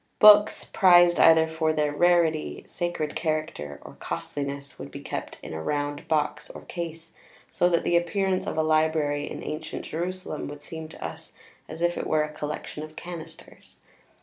Books, 0.17 0.63
prized 0.63 1.19
either 1.19 1.47
for 1.47 1.73
their 1.73 1.91
rarity, 1.91 2.63
sacred 2.67 3.15
character, 3.15 3.79
or 3.85 3.97
costliness, 3.99 4.79
would 4.79 4.89
be 4.89 4.99
kept 5.01 5.37
in 5.43 5.53
a 5.53 5.61
round 5.61 6.07
box 6.07 6.49
or 6.49 6.63
case, 6.63 7.13
so 7.51 7.69
that 7.69 7.83
the 7.83 7.95
appearance 7.95 8.47
of 8.47 8.57
a 8.57 8.63
library 8.63 9.29
in 9.29 9.43
Ancient 9.43 9.85
Jerusalem 9.85 10.47
would 10.47 10.63
seem 10.63 10.87
to 10.87 11.05
us 11.05 11.33
as 11.69 11.83
if 11.83 11.99
it 11.99 12.07
were 12.07 12.23
a 12.23 12.33
collection 12.33 12.81
of 12.81 12.95
canisters. 12.95 13.77